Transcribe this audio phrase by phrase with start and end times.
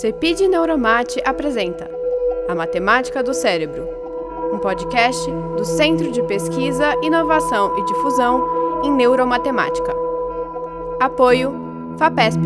[0.00, 1.86] Cepid Neuromate apresenta
[2.48, 3.86] A Matemática do Cérebro,
[4.50, 9.92] um podcast do Centro de Pesquisa, Inovação e Difusão em Neuromatemática.
[10.98, 11.52] Apoio
[11.98, 12.40] FAPESP.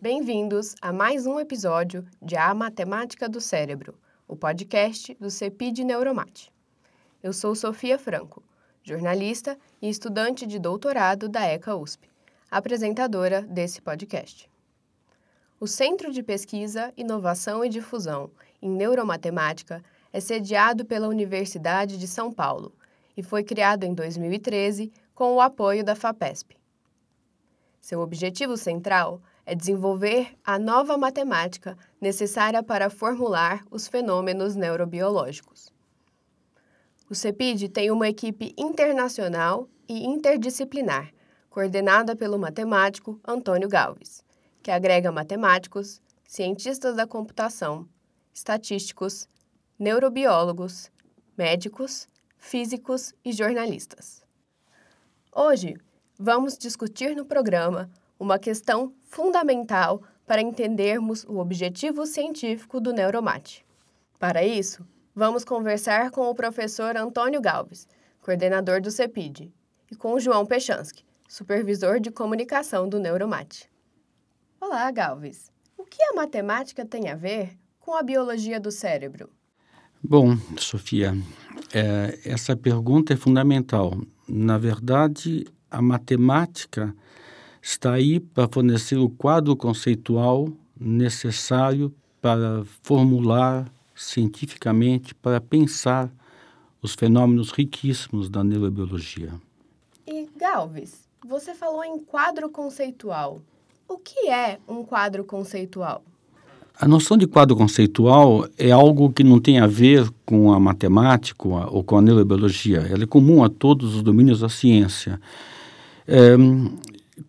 [0.00, 3.94] Bem-vindos a mais um episódio de A Matemática do Cérebro,
[4.26, 6.50] o podcast do Cepid Neuromate.
[7.22, 8.42] Eu sou Sofia Franco,
[8.82, 12.13] jornalista e estudante de doutorado da ECA USP
[12.50, 14.50] apresentadora desse podcast.
[15.60, 18.30] O Centro de Pesquisa, Inovação e Difusão
[18.60, 22.72] em Neuromatemática é sediado pela Universidade de São Paulo
[23.16, 26.56] e foi criado em 2013 com o apoio da FAPESP.
[27.80, 35.72] Seu objetivo central é desenvolver a nova matemática necessária para formular os fenômenos neurobiológicos.
[37.08, 41.13] O CEPID tem uma equipe internacional e interdisciplinar
[41.54, 44.24] coordenada pelo matemático Antônio Galves,
[44.60, 47.88] que agrega matemáticos, cientistas da computação,
[48.34, 49.28] estatísticos,
[49.78, 50.90] neurobiólogos,
[51.38, 54.20] médicos, físicos e jornalistas.
[55.32, 55.76] Hoje,
[56.18, 57.88] vamos discutir no programa
[58.18, 63.64] uma questão fundamental para entendermos o objetivo científico do Neuromate.
[64.18, 67.86] Para isso, vamos conversar com o professor Antônio Galves,
[68.20, 69.52] coordenador do CEPID,
[69.88, 73.68] e com João Pechansky, supervisor de comunicação do Neuromate.
[74.60, 75.50] Olá, Galves.
[75.76, 79.28] O que a matemática tem a ver com a biologia do cérebro?
[80.00, 81.12] Bom, Sofia,
[81.72, 84.00] é, essa pergunta é fundamental.
[84.28, 86.94] Na verdade, a matemática
[87.60, 90.48] está aí para fornecer o quadro conceitual
[90.78, 96.12] necessário para formular cientificamente, para pensar
[96.80, 99.32] os fenômenos riquíssimos da neurobiologia.
[100.06, 103.40] E, Galves, você falou em quadro conceitual.
[103.88, 106.02] O que é um quadro conceitual?
[106.78, 111.48] A noção de quadro conceitual é algo que não tem a ver com a matemática
[111.48, 112.80] ou com a neurobiologia.
[112.90, 115.20] Ela é comum a todos os domínios da ciência.
[116.06, 116.36] É,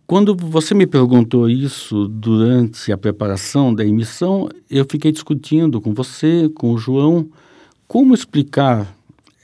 [0.06, 6.50] quando você me perguntou isso durante a preparação da emissão, eu fiquei discutindo com você,
[6.56, 7.30] com o João,
[7.88, 8.94] como explicar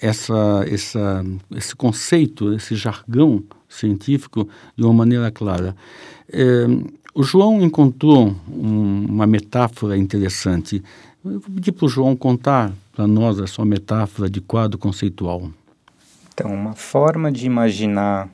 [0.01, 1.23] essa, essa,
[1.55, 5.75] esse conceito, esse jargão científico de uma maneira clara.
[6.31, 6.65] É,
[7.13, 10.83] o João encontrou um, uma metáfora interessante.
[11.23, 15.49] Eu vou pedir para o João contar para nós a sua metáfora de quadro conceitual.
[16.33, 18.29] Então, uma forma de imaginar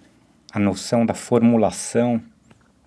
[0.54, 2.22] a noção da formulação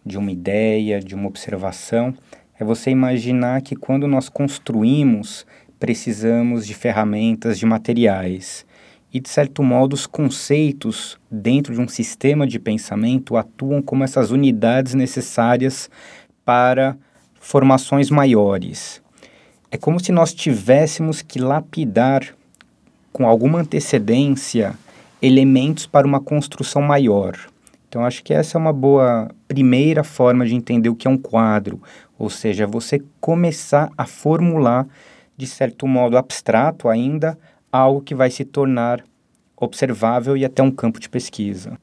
[0.05, 2.15] de uma ideia, de uma observação,
[2.59, 5.47] é você imaginar que quando nós construímos,
[5.79, 8.65] precisamos de ferramentas, de materiais
[9.13, 14.31] e, de certo modo, os conceitos dentro de um sistema de pensamento atuam como essas
[14.31, 15.91] unidades necessárias
[16.45, 16.97] para
[17.41, 19.03] formações maiores.
[19.71, 22.35] É como se nós tivéssemos que lapidar
[23.13, 24.75] com alguma antecedência
[25.21, 27.37] elementos para uma construção maior.
[27.89, 31.19] Então, acho que essa é uma boa primeira forma de entender o que é um
[31.19, 31.83] quadro,
[32.17, 34.87] ou seja, você começar a formular,
[35.37, 37.37] de certo modo abstrato ainda,
[37.71, 39.05] algo que vai se tornar
[39.57, 41.79] observável e até um campo de pesquisa.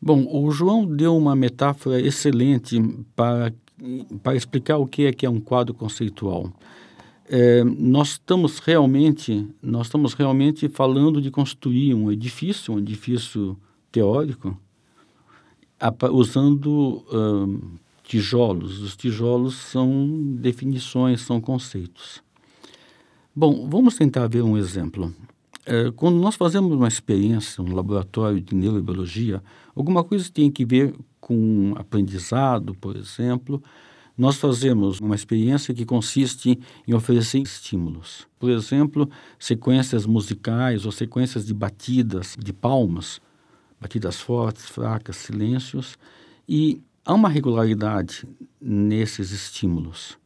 [0.00, 2.80] Bom, o João deu uma metáfora excelente
[3.16, 3.52] para,
[4.22, 6.52] para explicar o que é que é um quadro conceitual.
[7.30, 13.58] É, nós estamos realmente nós estamos realmente falando de construir um edifício, um edifício
[13.92, 14.56] teórico,
[16.10, 17.04] usando
[18.02, 18.80] tijolos.
[18.80, 22.22] Os tijolos são definições, são conceitos.
[23.40, 25.14] Bom, vamos tentar ver um exemplo.
[25.64, 29.40] É, quando nós fazemos uma experiência no laboratório de neurobiologia,
[29.76, 33.62] alguma coisa tem que ver com aprendizado, por exemplo,
[34.16, 38.26] nós fazemos uma experiência que consiste em oferecer estímulos.
[38.40, 43.20] Por exemplo, sequências musicais ou sequências de batidas de palmas,
[43.80, 45.96] batidas fortes, fracas, silêncios,
[46.48, 48.26] e há uma regularidade
[48.60, 50.18] nesses estímulos.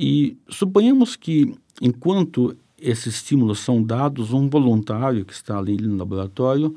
[0.00, 1.52] E suponhamos que
[1.82, 6.76] enquanto esses estímulos são dados, um voluntário que está ali no laboratório,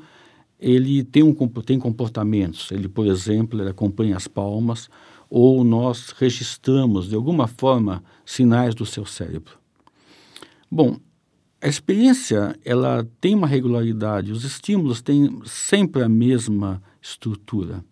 [0.58, 1.32] ele tem, um,
[1.64, 2.72] tem comportamentos.
[2.72, 4.90] Ele, por exemplo, ele acompanha as palmas
[5.30, 9.56] ou nós registramos, de alguma forma, sinais do seu cérebro.
[10.68, 10.98] Bom,
[11.60, 17.84] a experiência ela tem uma regularidade, os estímulos têm sempre a mesma estrutura.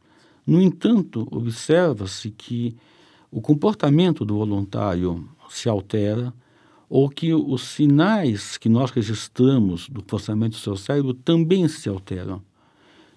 [0.44, 2.76] No entanto, observa-se que
[3.30, 6.32] o comportamento do voluntário se altera,
[6.88, 12.42] ou que os sinais que nós registramos do funcionamento do seu cérebro também se alteram.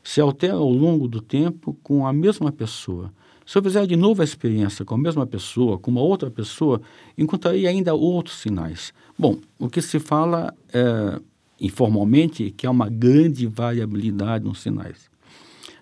[0.03, 3.11] se altera ao longo do tempo com a mesma pessoa.
[3.45, 6.81] Se eu fizer de novo a experiência com a mesma pessoa, com uma outra pessoa,
[7.17, 8.93] encontrarei ainda outros sinais.
[9.17, 11.21] Bom, o que se fala é,
[11.59, 15.09] informalmente é que há uma grande variabilidade nos sinais.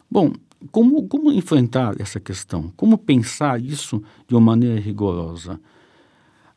[0.10, 0.34] Bom,
[0.70, 2.72] como, como enfrentar essa questão?
[2.76, 5.60] Como pensar isso de uma maneira rigorosa?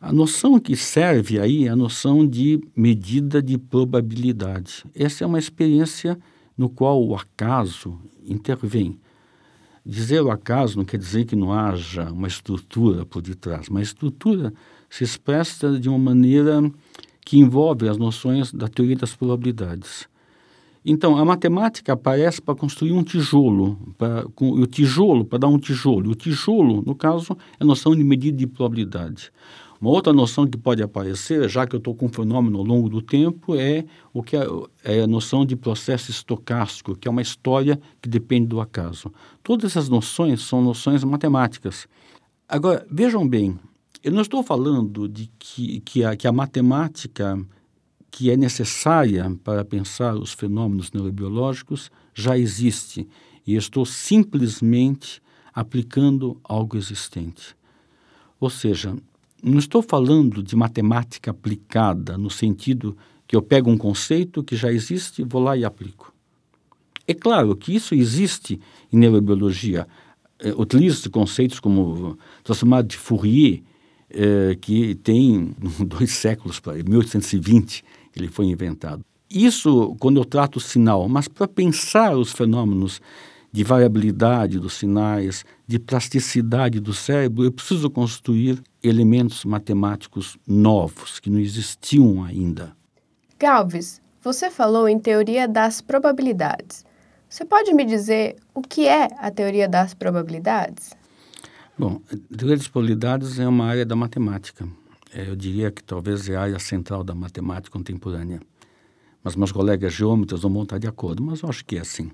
[0.01, 4.85] A noção que serve aí é a noção de medida de probabilidade.
[4.95, 6.19] Essa é uma experiência
[6.59, 8.99] no qual o acaso intervém.
[9.85, 13.85] Dizer o acaso não quer dizer que não haja uma estrutura por detrás, mas a
[13.85, 14.55] estrutura
[14.91, 16.63] se expressa de uma maneira
[17.25, 20.07] que envolve as noções da teoria das probabilidades.
[20.85, 25.59] Então, a matemática aparece para construir um tijolo, para, com, o tijolo para dar um
[25.59, 26.11] tijolo.
[26.11, 29.33] O tijolo, no caso, é a noção de medida de probabilidade.
[29.81, 32.89] Uma outra noção que pode aparecer, já que eu estou com um fenômeno ao longo
[32.89, 34.47] do tempo, é o que é,
[34.85, 39.11] é, a noção de processo estocástico, que é uma história que depende do acaso.
[39.43, 41.87] Todas essas noções são noções matemáticas.
[42.47, 43.59] Agora, vejam bem,
[44.03, 47.39] eu não estou falando de que, que, a, que a matemática
[48.15, 53.09] que é necessária para pensar os fenômenos neurobiológicos já existe
[53.45, 55.21] e estou simplesmente
[55.53, 57.57] aplicando algo existente.
[58.39, 58.95] Ou seja,
[59.43, 62.97] não estou falando de matemática aplicada no sentido
[63.27, 66.15] que eu pego um conceito que já existe, vou lá e aplico.
[67.09, 68.61] É claro que isso existe
[68.93, 69.89] em neurobiologia.
[70.39, 73.61] É, Utiliza conceitos como transformado de Fourier,
[74.09, 75.53] é, que tem
[75.85, 77.85] dois séculos, para 1820,
[78.17, 79.05] ele foi inventado.
[79.31, 83.01] Isso quando eu trato o sinal, mas para pensar os fenômenos
[83.51, 91.31] de variabilidade dos sinais, de plasticidade do cérebro, eu preciso construir elementos matemáticos novos que
[91.31, 92.77] não existiam ainda.
[93.39, 96.85] Galves, você falou em teoria das probabilidades.
[97.29, 100.93] Você pode me dizer o que é a teoria das probabilidades?
[101.79, 104.67] Bom, a teoria das probabilidades é uma área da matemática.
[105.15, 108.41] É, eu diria que talvez é a área central da matemática contemporânea.
[109.23, 112.11] Mas meus colegas geômetras vão estar de acordo, mas eu acho que é assim.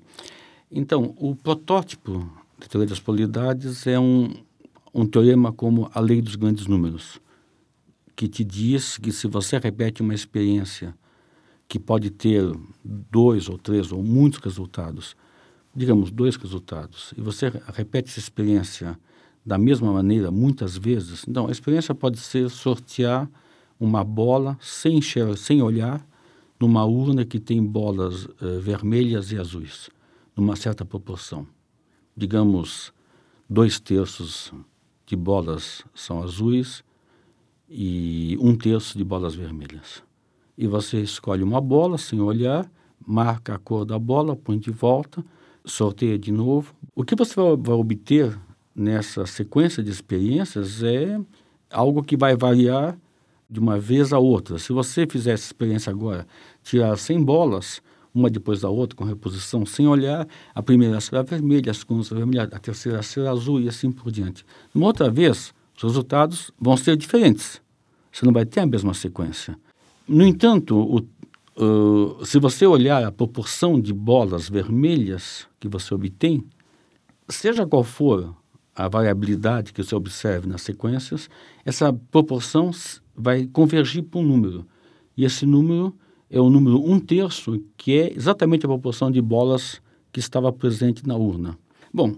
[0.70, 4.34] Então, o protótipo da teoria das probabilidades é um,
[4.92, 7.18] um teorema como a lei dos grandes números,
[8.14, 10.94] que te diz que se você repete uma experiência
[11.66, 12.44] que pode ter
[12.84, 15.16] dois ou três ou muitos resultados,
[15.74, 18.98] digamos dois resultados, e você repete essa experiência
[19.44, 23.28] da mesma maneira muitas vezes, então a experiência pode ser sortear
[23.78, 25.00] uma bola sem,
[25.36, 26.06] sem olhar
[26.60, 29.88] numa urna que tem bolas uh, vermelhas e azuis
[30.36, 31.46] numa certa proporção.
[32.14, 32.92] Digamos,
[33.48, 34.52] dois terços
[35.06, 36.84] de bolas são azuis
[37.68, 40.02] e um terço de bolas vermelhas.
[40.56, 42.70] E você escolhe uma bola sem olhar,
[43.06, 45.24] marca a cor da bola, põe de volta,
[45.64, 46.74] sorteia de novo.
[46.94, 48.38] O que você vai obter
[48.74, 51.18] nessa sequência de experiências é
[51.70, 52.98] algo que vai variar
[53.48, 54.58] de uma vez a outra.
[54.58, 56.26] Se você fizer essa experiência agora,
[56.62, 57.82] tirar 100 bolas,
[58.14, 62.18] uma depois da outra, com reposição, sem olhar, a primeira será vermelha, a segunda será
[62.18, 64.44] vermelha, a terceira será azul e assim por diante.
[64.74, 67.60] Uma outra vez, os resultados vão ser diferentes.
[68.12, 69.56] Você não vai ter a mesma sequência.
[70.06, 70.98] No entanto, o,
[71.62, 76.44] uh, se você olhar a proporção de bolas vermelhas que você obtém,
[77.28, 78.34] seja qual for
[78.84, 81.28] a variabilidade que você observe nas sequências,
[81.64, 82.70] essa proporção
[83.14, 84.66] vai convergir para um número.
[85.16, 85.94] E esse número
[86.30, 89.80] é o número um terço, que é exatamente a proporção de bolas
[90.12, 91.58] que estava presente na urna.
[91.92, 92.14] Bom,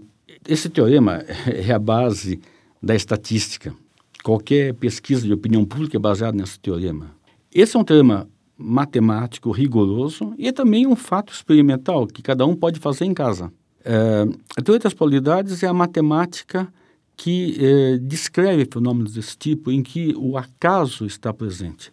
[0.47, 2.39] esse teorema é a base
[2.81, 3.75] da estatística.
[4.23, 7.11] Qualquer pesquisa de opinião pública é baseada nesse teorema.
[7.53, 8.27] Esse é um teorema
[8.57, 13.51] matemático rigoroso e é também um fato experimental que cada um pode fazer em casa.
[13.85, 14.25] É,
[14.57, 16.71] a teoria das probabilidades é a matemática
[17.15, 21.91] que é, descreve fenômenos desse tipo em que o acaso está presente.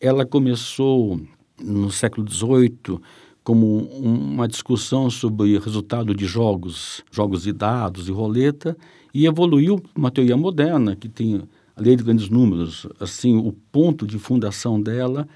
[0.00, 1.20] Ela começou
[1.60, 3.00] no século XVIII
[3.42, 8.76] como uma discussão sobre resultado de jogos, jogos de dados e roleta,
[9.14, 11.42] e evoluiu uma teoria moderna que tem
[11.76, 12.88] a lei de grandes números.
[12.98, 15.28] Assim, o ponto de fundação dela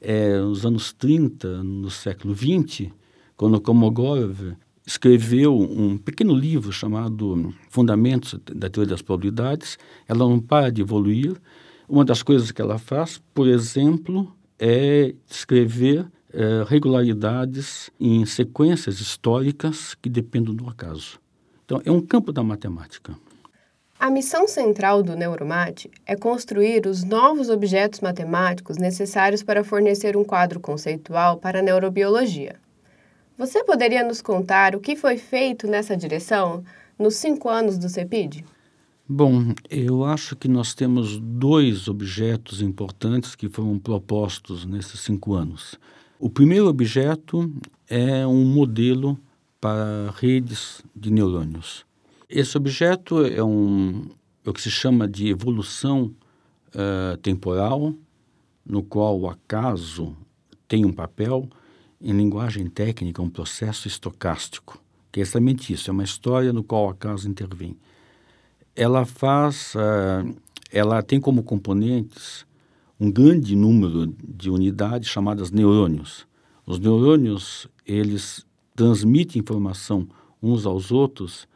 [0.00, 2.90] é nos anos 30, no século XX,
[3.36, 4.56] quando Kolmogorov
[4.88, 9.78] escreveu um pequeno livro chamado Fundamentos da Teoria das Probabilidades.
[10.08, 11.36] Ela não para de evoluir.
[11.86, 19.94] Uma das coisas que ela faz, por exemplo, é descrever é, regularidades em sequências históricas
[19.94, 21.20] que dependem do acaso.
[21.66, 23.14] Então, é um campo da matemática.
[24.00, 30.24] A missão central do Neuromate é construir os novos objetos matemáticos necessários para fornecer um
[30.24, 32.56] quadro conceitual para a neurobiologia.
[33.38, 36.64] Você poderia nos contar o que foi feito nessa direção
[36.98, 38.44] nos cinco anos do CEPID?
[39.08, 45.78] Bom, eu acho que nós temos dois objetos importantes que foram propostos nesses cinco anos.
[46.18, 47.48] O primeiro objeto
[47.88, 49.16] é um modelo
[49.60, 51.86] para redes de neurônios.
[52.28, 54.08] Esse objeto é, um,
[54.44, 56.12] é o que se chama de evolução
[56.74, 57.94] uh, temporal,
[58.66, 60.16] no qual o acaso
[60.66, 61.48] tem um papel,
[62.00, 66.86] em linguagem técnica, um processo estocástico, que é exatamente isso, é uma história no qual
[66.86, 67.76] o acaso intervém
[68.78, 70.36] ela faz, uh,
[70.70, 72.46] ela tem como componentes
[73.00, 76.26] um grande número de unidades chamadas neurônios.
[76.64, 80.06] Os neurônios, eles transmitem informação
[80.40, 81.48] uns aos outros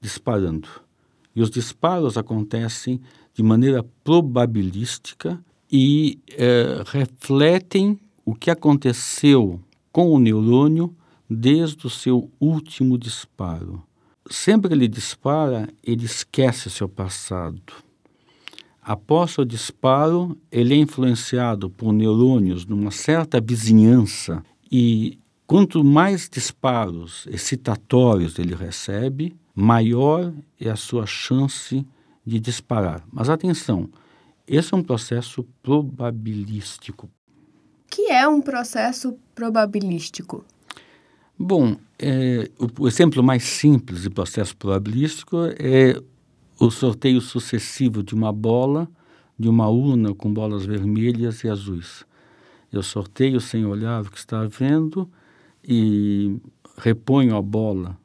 [0.00, 0.68] disparando.
[1.34, 3.00] E os disparos acontecem
[3.34, 9.60] de maneira probabilística e uh, refletem o que aconteceu
[9.92, 10.94] com o neurônio
[11.28, 13.82] desde o seu último disparo
[14.30, 17.60] sempre que ele dispara, ele esquece seu passado.
[18.80, 27.26] Após o disparo, ele é influenciado por neurônios numa certa vizinhança e quanto mais disparos
[27.30, 31.84] excitatórios ele recebe, maior é a sua chance
[32.24, 33.04] de disparar.
[33.12, 33.88] Mas atenção,
[34.46, 37.10] esse é um processo probabilístico.
[37.90, 40.44] Que é um processo probabilístico?
[41.36, 46.00] Bom, é, o, o, exemplo mais simples de processo probabilístico é
[46.58, 48.88] o sorteio sucessivo de uma bola,
[49.36, 52.04] de uma urna com bolas vermelhas e azuis.
[52.72, 55.10] Eu sorteio sem olhar o que está vendo
[55.64, 56.38] e
[56.78, 57.98] reponho a bola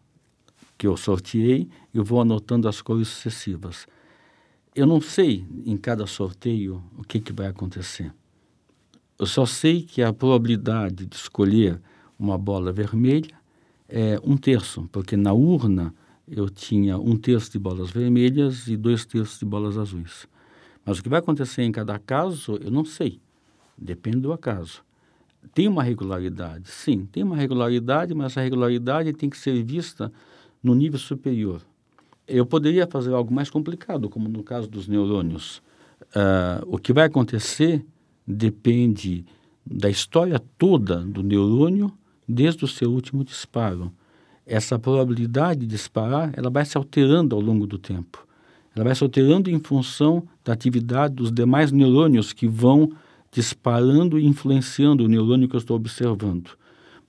[0.77, 3.86] que eu sorteei e vou anotando as cores sucessivas.
[4.74, 8.12] Eu não sei em cada sorteio o que, que vai acontecer.
[9.17, 11.79] Eu só sei que a probabilidade de escolher
[12.19, 13.36] uma bola vermelha
[13.88, 15.93] é um terço, porque na urna
[16.27, 20.27] eu tinha um terço de bolas vermelhas e dois terços de bolas azuis.
[20.84, 23.22] Mas o que vai acontecer em cada caso, eu não sei.
[23.77, 24.84] Depende do acaso.
[25.53, 26.69] Tem uma regularidade?
[26.69, 30.12] Sim, tem uma regularidade, mas essa regularidade tem que ser vista
[30.62, 31.62] no nível superior.
[32.27, 35.62] Eu poderia fazer algo mais complicado, como no caso dos neurônios.
[36.07, 37.86] Uh, o que vai acontecer
[38.25, 39.25] depende
[39.65, 41.91] da história toda do neurônio
[42.27, 43.91] desde o seu último disparo.
[44.46, 48.25] Essa probabilidade de disparar, ela vai se alterando ao longo do tempo.
[48.75, 52.91] Ela vai se alterando em função da atividade dos demais neurônios que vão
[53.32, 56.51] disparando e influenciando o neurônio que eu estou observando.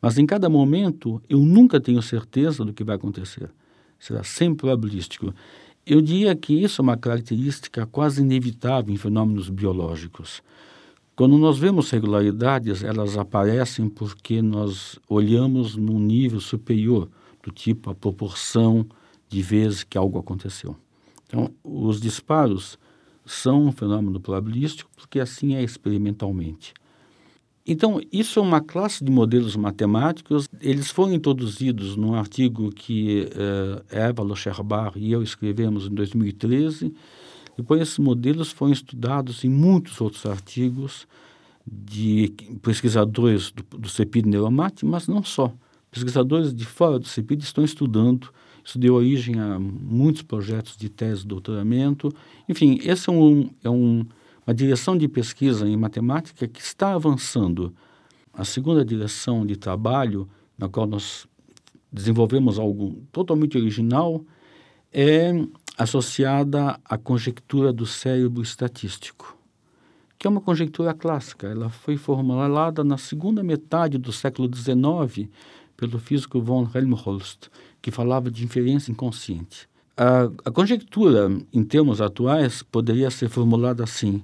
[0.00, 3.50] Mas em cada momento, eu nunca tenho certeza do que vai acontecer.
[3.98, 5.34] Será sempre probabilístico.
[5.84, 10.42] Eu diria que isso é uma característica quase inevitável em fenômenos biológicos.
[11.16, 17.08] Quando nós vemos regularidades, elas aparecem porque nós olhamos num nível superior,
[17.42, 18.84] do tipo a proporção
[19.26, 20.76] de vezes que algo aconteceu.
[21.26, 22.78] Então, os disparos
[23.24, 26.74] são um fenômeno probabilístico porque assim é experimentalmente.
[27.66, 30.46] Então, isso é uma classe de modelos matemáticos.
[30.60, 36.94] Eles foram introduzidos num artigo que uh, Eva Locherbar e eu escrevemos em 2013
[37.56, 41.06] depois, esses modelos foram estudados em muitos outros artigos
[41.66, 42.32] de
[42.62, 45.52] pesquisadores do, do CEPID Neuromate, mas não só.
[45.90, 48.30] Pesquisadores de fora do CEPID estão estudando.
[48.62, 52.12] Isso deu origem a muitos projetos de tese de doutoramento.
[52.48, 54.04] Enfim, essa é, um, é um,
[54.46, 57.74] uma direção de pesquisa em matemática que está avançando.
[58.34, 61.26] A segunda direção de trabalho, na qual nós
[61.90, 64.22] desenvolvemos algo totalmente original,
[64.92, 65.32] é
[65.76, 69.36] associada à conjectura do cérebro estatístico,
[70.18, 71.46] que é uma conjectura clássica.
[71.48, 75.28] Ela foi formulada na segunda metade do século XIX
[75.76, 77.50] pelo físico von Helmholtz,
[77.82, 79.68] que falava de inferência inconsciente.
[79.96, 84.22] A, a conjectura, em termos atuais, poderia ser formulada assim: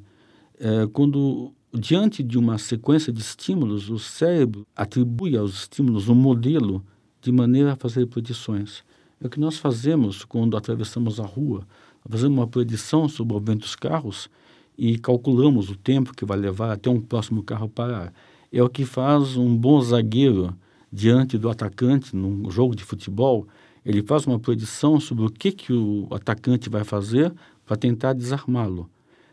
[0.59, 6.85] é, quando diante de uma sequência de estímulos, o cérebro atribui aos estímulos um modelo
[7.21, 8.83] de maneira a fazer predições.
[9.23, 11.65] É o que nós fazemos quando atravessamos a rua.
[12.09, 14.29] Fazemos uma predição sobre o movimento dos carros
[14.77, 18.13] e calculamos o tempo que vai levar até um próximo carro parar.
[18.53, 20.53] É o que faz um bom zagueiro
[20.93, 23.47] diante do atacante num jogo de futebol.
[23.87, 27.33] Ele faz uma predição sobre o que, que o atacante vai fazer
[27.65, 28.91] para tentar desarmá-lo.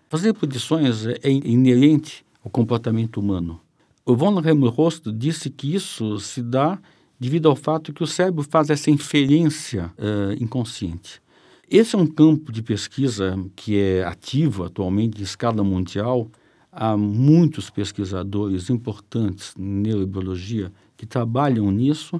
[0.08, 3.60] Fazer predições é inerente ao comportamento humano.
[4.06, 6.80] O von Helmholtz disse que isso se dá
[7.20, 11.22] devido ao fato que o cérebro faz essa inferência uh, inconsciente.
[11.70, 16.28] Esse é um campo de pesquisa que é ativo atualmente em escala mundial.
[16.72, 22.20] Há muitos pesquisadores importantes em neurobiologia que trabalham nisso,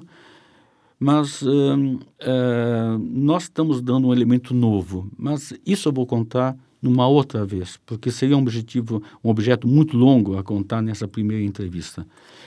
[1.02, 7.06] Mas uh, uh, nós estamos dando um elemento novo, mas isso eu vou contar numa
[7.06, 12.06] outra vez, porque seria um objetivo, um objeto muito longo a contar nessa primeira entrevista.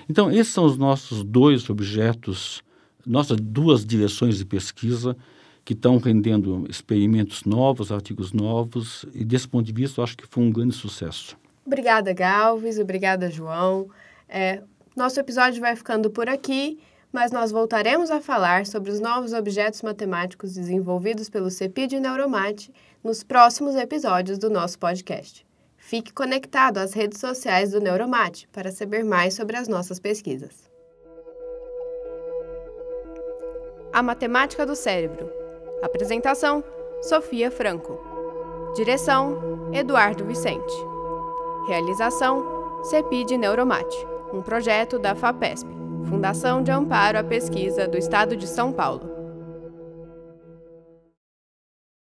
[0.09, 2.63] Então, esses são os nossos dois objetos,
[3.05, 5.15] nossas duas direções de pesquisa
[5.63, 10.43] que estão rendendo experimentos novos, artigos novos, e desse ponto de vista acho que foi
[10.43, 11.37] um grande sucesso.
[11.65, 13.87] Obrigada, Galves, obrigada, João.
[14.27, 14.61] É,
[14.95, 16.77] nosso episódio vai ficando por aqui,
[17.11, 22.71] mas nós voltaremos a falar sobre os novos objetos matemáticos desenvolvidos pelo CEPID Neuromate
[23.03, 25.45] nos próximos episódios do nosso podcast.
[25.75, 30.72] Fique conectado às redes sociais do Neuromate para saber mais sobre as nossas pesquisas.
[33.91, 35.29] A Matemática do Cérebro.
[35.81, 36.63] Apresentação:
[37.01, 38.00] Sofia Franco.
[38.74, 40.74] Direção: Eduardo Vicente.
[41.67, 43.98] Realização: CEPID Neuromate,
[44.33, 45.69] um projeto da FAPESP,
[46.05, 49.12] Fundação de Amparo à Pesquisa do Estado de São Paulo.